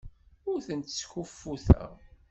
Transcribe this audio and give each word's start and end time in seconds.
Ur 0.49 0.59
tent-skuffuteɣ. 0.67 1.89